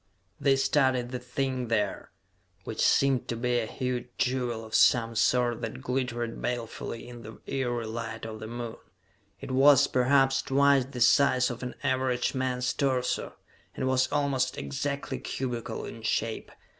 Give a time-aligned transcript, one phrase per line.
[0.39, 2.09] They studied the thing there,
[2.63, 7.39] which seemed to be a huge jewel of some sort that glittered balefully in the
[7.47, 8.77] eery light of the Moon.
[9.41, 13.35] It was, perhaps, twice the size of an average man's torso,
[13.75, 16.51] and was almost exactly cubical in shape.